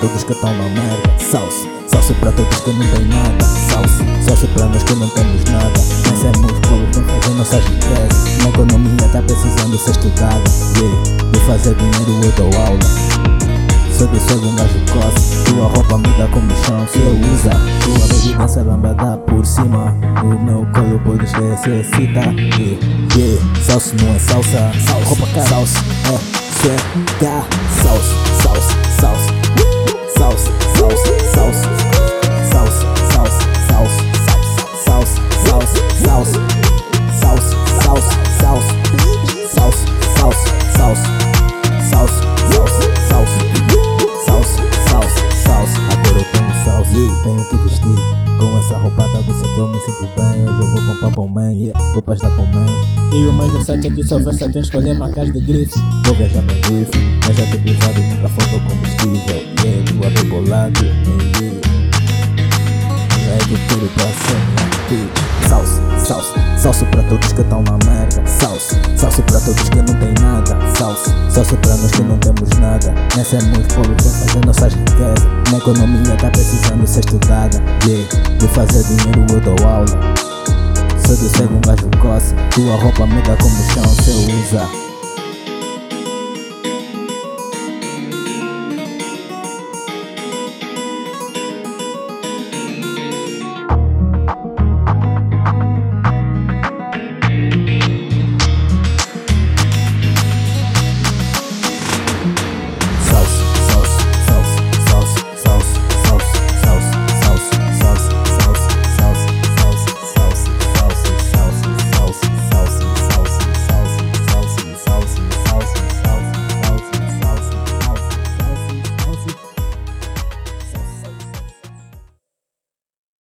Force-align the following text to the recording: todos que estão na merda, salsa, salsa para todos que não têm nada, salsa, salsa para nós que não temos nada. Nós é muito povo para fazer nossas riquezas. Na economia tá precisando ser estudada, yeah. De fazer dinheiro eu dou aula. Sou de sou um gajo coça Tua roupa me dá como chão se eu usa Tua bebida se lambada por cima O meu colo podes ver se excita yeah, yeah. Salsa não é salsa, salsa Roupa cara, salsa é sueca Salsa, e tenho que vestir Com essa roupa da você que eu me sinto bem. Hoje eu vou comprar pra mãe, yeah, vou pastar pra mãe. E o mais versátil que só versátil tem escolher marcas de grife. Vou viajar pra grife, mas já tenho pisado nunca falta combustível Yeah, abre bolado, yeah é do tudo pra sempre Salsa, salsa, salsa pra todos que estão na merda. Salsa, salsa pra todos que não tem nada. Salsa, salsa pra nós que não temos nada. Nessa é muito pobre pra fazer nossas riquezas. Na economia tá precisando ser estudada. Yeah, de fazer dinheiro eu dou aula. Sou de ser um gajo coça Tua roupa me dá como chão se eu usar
todos 0.00 0.24
que 0.24 0.32
estão 0.32 0.50
na 0.56 0.64
merda, 0.64 1.18
salsa, 1.18 1.68
salsa 1.86 2.14
para 2.14 2.32
todos 2.32 2.58
que 2.60 2.70
não 2.72 2.86
têm 2.88 3.04
nada, 3.06 3.44
salsa, 3.44 4.04
salsa 4.26 4.46
para 4.48 4.66
nós 4.66 4.82
que 4.82 4.94
não 4.94 5.08
temos 5.10 5.44
nada. 5.44 5.80
Nós 6.08 6.24
é 6.24 6.38
muito 6.38 6.60
povo 6.68 6.86
para 6.92 7.20
fazer 7.20 7.34
nossas 7.34 7.64
riquezas. 7.64 8.38
Na 8.42 8.48
economia 8.48 9.08
tá 9.12 9.22
precisando 9.22 9.78
ser 9.78 9.90
estudada, 9.90 10.42
yeah. 10.78 11.30
De 11.30 11.40
fazer 11.40 11.74
dinheiro 11.74 12.24
eu 12.24 12.32
dou 12.32 12.60
aula. 12.62 12.78
Sou 13.96 14.06
de 14.06 14.18
sou 14.20 14.38
um 14.38 14.56
gajo 14.56 14.78
coça 14.90 15.44
Tua 15.44 15.66
roupa 15.66 15.98
me 15.98 16.08
dá 16.16 16.26
como 16.28 16.50
chão 16.64 16.88
se 16.88 16.98
eu 17.00 17.20
usa 17.34 17.50
Tua 17.84 18.06
bebida 18.08 18.48
se 18.48 18.60
lambada 18.60 19.18
por 19.18 19.44
cima 19.44 19.94
O 20.22 20.42
meu 20.42 20.66
colo 20.72 20.98
podes 21.04 21.30
ver 21.32 21.58
se 21.58 21.70
excita 21.70 22.20
yeah, 22.30 22.78
yeah. 23.14 23.62
Salsa 23.62 23.94
não 24.00 24.14
é 24.14 24.18
salsa, 24.18 24.72
salsa 24.86 25.04
Roupa 25.04 25.26
cara, 25.34 25.46
salsa 25.46 25.78
é 26.06 26.40
sueca 26.62 26.90
Salsa, 27.20 27.69
e 46.92 47.22
tenho 47.22 47.44
que 47.48 47.56
vestir 47.56 47.94
Com 48.38 48.58
essa 48.58 48.76
roupa 48.78 49.02
da 49.02 49.20
você 49.20 49.46
que 49.46 49.58
eu 49.58 49.68
me 49.68 49.78
sinto 49.80 50.08
bem. 50.16 50.44
Hoje 50.44 50.60
eu 50.60 50.70
vou 50.70 50.94
comprar 50.94 51.10
pra 51.10 51.26
mãe, 51.26 51.62
yeah, 51.64 51.92
vou 51.92 52.02
pastar 52.02 52.30
pra 52.30 52.44
mãe. 52.44 52.68
E 53.12 53.26
o 53.26 53.32
mais 53.32 53.52
versátil 53.52 53.94
que 53.94 54.02
só 54.02 54.18
versátil 54.18 54.52
tem 54.52 54.62
escolher 54.62 54.98
marcas 54.98 55.32
de 55.32 55.40
grife. 55.40 55.78
Vou 56.04 56.14
viajar 56.14 56.42
pra 56.42 56.54
grife, 56.54 56.90
mas 57.26 57.36
já 57.36 57.46
tenho 57.46 57.62
pisado 57.62 58.00
nunca 58.00 58.28
falta 58.28 58.60
combustível 58.68 59.50
Yeah, 59.64 60.06
abre 60.06 60.24
bolado, 60.24 60.84
yeah 60.84 61.30
é 63.30 63.38
do 63.44 63.68
tudo 63.68 63.88
pra 63.94 64.39
sempre 64.90 65.20
Salsa, 65.48 65.80
salsa, 66.04 66.58
salsa 66.58 66.86
pra 66.86 67.02
todos 67.04 67.32
que 67.32 67.40
estão 67.40 67.62
na 67.62 67.78
merda. 67.84 68.22
Salsa, 68.26 68.76
salsa 68.96 69.22
pra 69.22 69.40
todos 69.40 69.68
que 69.68 69.76
não 69.76 69.94
tem 69.94 70.14
nada. 70.20 70.58
Salsa, 70.76 71.14
salsa 71.28 71.56
pra 71.56 71.76
nós 71.76 71.90
que 71.90 72.02
não 72.02 72.18
temos 72.18 72.48
nada. 72.60 72.94
Nessa 73.16 73.36
é 73.36 73.42
muito 73.42 73.74
pobre 73.74 73.94
pra 73.94 74.04
fazer 74.04 74.46
nossas 74.46 74.74
riquezas. 74.74 75.24
Na 75.50 75.58
economia 75.58 76.16
tá 76.16 76.30
precisando 76.30 76.86
ser 76.86 77.00
estudada. 77.00 77.60
Yeah, 77.84 78.08
de 78.38 78.48
fazer 78.48 78.84
dinheiro 78.84 79.26
eu 79.32 79.40
dou 79.40 79.68
aula. 79.68 79.86
Sou 81.06 81.16
de 81.16 81.28
ser 81.36 81.50
um 81.50 81.60
gajo 81.62 81.88
coça 82.00 82.36
Tua 82.50 82.76
roupa 82.76 83.06
me 83.06 83.20
dá 83.22 83.34
como 83.36 83.56
chão 83.72 83.88
se 84.04 84.10
eu 84.10 84.38
usar 84.38 84.89